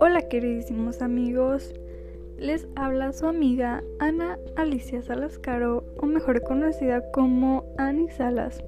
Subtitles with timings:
[0.00, 1.72] Hola queridísimos amigos,
[2.38, 8.64] les habla su amiga Ana Alicia Salas Caro, o mejor conocida como Ani Salas.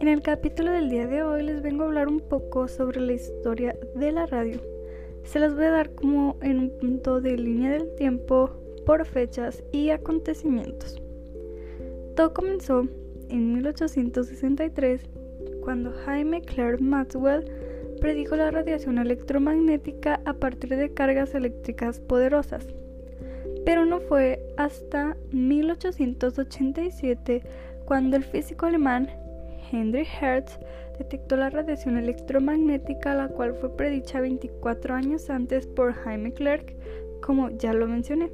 [0.00, 3.12] En el capítulo del día de hoy les vengo a hablar un poco sobre la
[3.12, 4.60] historia de la radio.
[5.22, 8.50] Se las voy a dar como en un punto de línea del tiempo
[8.84, 11.00] por fechas y acontecimientos.
[12.16, 12.88] Todo comenzó
[13.28, 15.23] en 1863
[15.64, 17.44] cuando Jaime Clare Maxwell
[18.00, 22.66] predijo la radiación electromagnética a partir de cargas eléctricas poderosas.
[23.64, 27.42] Pero no fue hasta 1887
[27.86, 29.08] cuando el físico alemán
[29.72, 30.58] Henry Hertz
[30.98, 36.76] detectó la radiación electromagnética, la cual fue predicha 24 años antes por Jaime Clerk,
[37.22, 38.30] como ya lo mencioné.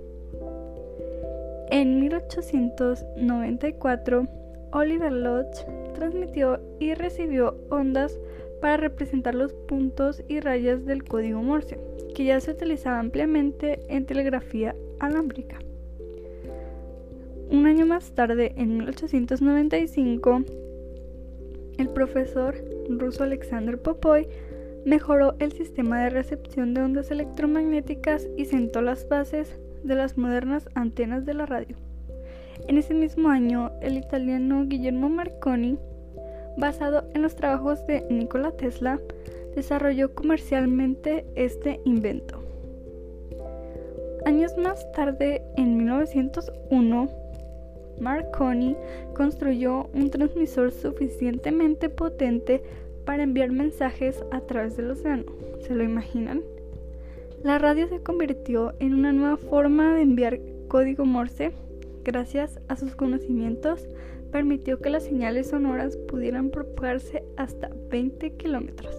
[1.71, 4.27] En 1894,
[4.73, 8.19] Oliver Lodge transmitió y recibió ondas
[8.61, 11.79] para representar los puntos y rayas del código Morse,
[12.15, 15.59] que ya se utilizaba ampliamente en telegrafía alámbrica.
[17.51, 20.45] Un año más tarde, en 1895,
[21.79, 22.55] el profesor
[22.89, 24.29] ruso Alexander Popoy
[24.85, 30.69] mejoró el sistema de recepción de ondas electromagnéticas y sentó las bases de las modernas
[30.75, 31.77] antenas de la radio.
[32.69, 35.79] En ese mismo año, el italiano Guillermo Marconi
[36.57, 39.01] basado en los trabajos de Nikola Tesla,
[39.55, 42.43] desarrolló comercialmente este invento.
[44.27, 47.09] Años más tarde, en 1901,
[48.01, 48.77] Marconi
[49.15, 52.63] construyó un transmisor suficientemente potente
[53.05, 55.25] para enviar mensajes a través del océano.
[55.61, 56.43] ¿Se lo imaginan?
[57.43, 60.39] La radio se convirtió en una nueva forma de enviar
[60.69, 61.53] código Morse
[62.05, 63.87] gracias a sus conocimientos
[64.31, 68.95] permitió que las señales sonoras pudieran propagarse hasta 20 kilómetros.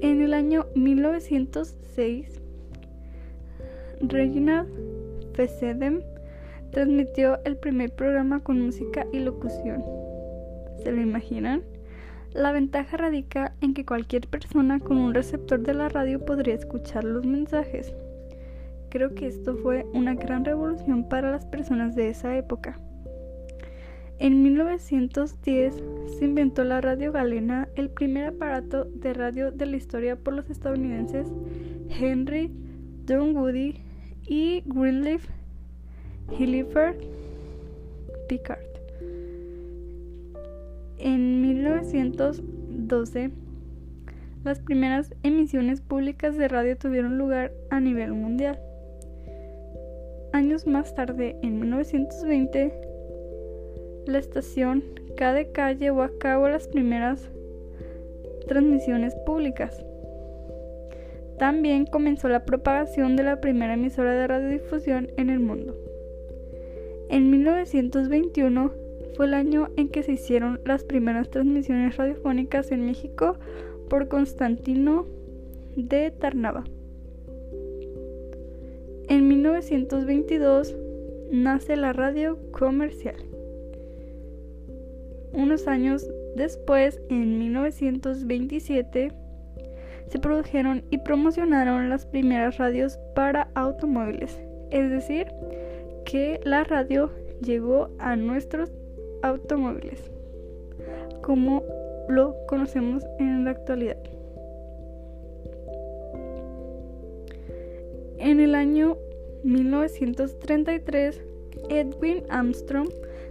[0.00, 2.40] En el año 1906,
[4.00, 4.68] Reginald
[5.34, 6.02] Fessenden
[6.72, 9.84] transmitió el primer programa con música y locución.
[10.82, 11.62] ¿Se lo imaginan?
[12.34, 17.04] La ventaja radica en que cualquier persona con un receptor de la radio podría escuchar
[17.04, 17.94] los mensajes.
[18.92, 22.78] Creo que esto fue una gran revolución para las personas de esa época.
[24.18, 25.82] En 1910
[26.18, 30.50] se inventó la radio galena, el primer aparato de radio de la historia por los
[30.50, 31.26] estadounidenses
[31.88, 32.50] Henry
[33.06, 33.76] Dunwoody
[34.26, 35.26] y Greenleaf
[36.38, 36.96] Hilliford
[38.28, 38.60] Picard.
[40.98, 43.30] En 1912
[44.44, 48.60] las primeras emisiones públicas de radio tuvieron lugar a nivel mundial.
[50.32, 52.72] Años más tarde, en 1920,
[54.06, 54.82] la estación
[55.16, 57.30] KDK llevó a cabo las primeras
[58.48, 59.84] transmisiones públicas.
[61.38, 65.76] También comenzó la propagación de la primera emisora de radiodifusión en el mundo.
[67.10, 68.72] En 1921
[69.14, 73.36] fue el año en que se hicieron las primeras transmisiones radiofónicas en México
[73.90, 75.06] por Constantino
[75.76, 76.64] de Tarnava.
[79.08, 80.74] En 1922
[81.30, 83.16] nace la radio comercial.
[85.32, 89.12] Unos años después, en 1927,
[90.08, 94.38] se produjeron y promocionaron las primeras radios para automóviles,
[94.70, 95.26] es decir,
[96.04, 97.10] que la radio
[97.40, 98.70] llegó a nuestros
[99.22, 100.10] automóviles,
[101.22, 101.62] como
[102.08, 103.98] lo conocemos en la actualidad.
[108.22, 108.98] En el año
[109.42, 111.20] 1933,
[111.68, 112.88] Edwin Armstrong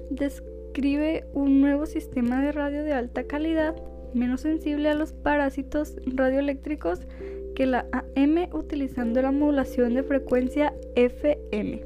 [0.09, 3.73] describe un nuevo sistema de radio de alta calidad,
[4.13, 7.07] menos sensible a los parásitos radioeléctricos
[7.55, 11.81] que la AM utilizando la modulación de frecuencia FM.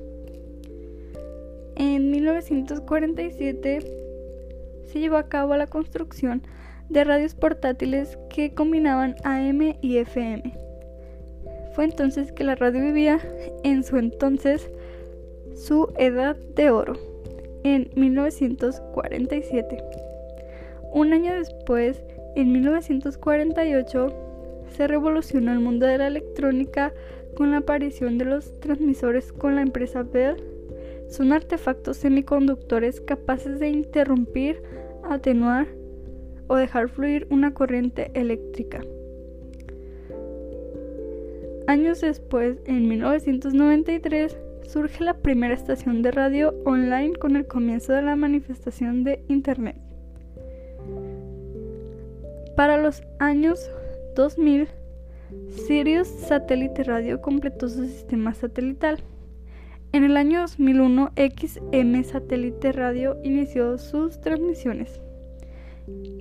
[1.75, 3.79] En 1947
[4.87, 6.41] se llevó a cabo la construcción
[6.89, 10.64] de radios portátiles que combinaban AM y FM.
[11.75, 13.19] Fue entonces que la radio vivía
[13.65, 14.71] en su entonces
[15.55, 16.93] su edad de oro,
[17.63, 19.83] en 1947.
[20.93, 22.01] Un año después,
[22.37, 24.07] en 1948,
[24.77, 26.93] se revolucionó el mundo de la electrónica
[27.35, 30.41] con la aparición de los transmisores con la empresa Bell.
[31.09, 34.63] Son artefactos semiconductores capaces de interrumpir,
[35.03, 35.67] atenuar
[36.47, 38.79] o dejar fluir una corriente eléctrica.
[41.67, 48.03] Años después, en 1993, surge la primera estación de radio online con el comienzo de
[48.03, 49.75] la manifestación de Internet.
[52.55, 53.59] Para los años
[54.15, 54.67] 2000,
[55.67, 58.99] Sirius Satélite Radio completó su sistema satelital.
[59.91, 65.01] En el año 2001, XM Satélite Radio inició sus transmisiones.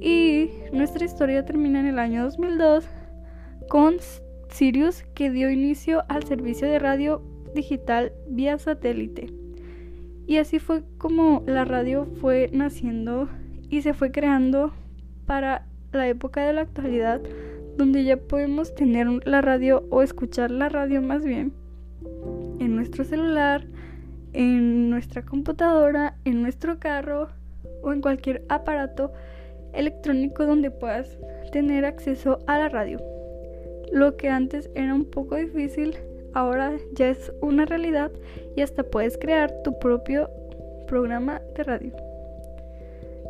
[0.00, 2.86] Y nuestra historia termina en el año 2002
[3.68, 3.96] con
[4.54, 7.20] Sirius que dio inicio al servicio de radio
[7.56, 9.26] digital vía satélite.
[10.28, 13.28] Y así fue como la radio fue naciendo
[13.68, 14.72] y se fue creando
[15.26, 17.20] para la época de la actualidad
[17.76, 21.52] donde ya podemos tener la radio o escuchar la radio más bien
[22.60, 23.66] en nuestro celular,
[24.34, 27.28] en nuestra computadora, en nuestro carro
[27.82, 29.12] o en cualquier aparato
[29.72, 31.18] electrónico donde puedas
[31.50, 33.13] tener acceso a la radio.
[33.92, 35.96] Lo que antes era un poco difícil,
[36.32, 38.10] ahora ya es una realidad
[38.56, 40.28] y hasta puedes crear tu propio
[40.86, 41.92] programa de radio.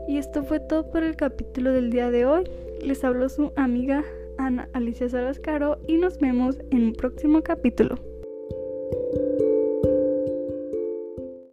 [0.09, 2.45] Y esto fue todo por el capítulo del día de hoy.
[2.83, 4.05] Les habló su amiga
[4.39, 8.14] Ana Alicia Salascaro y nos vemos en un próximo capítulo.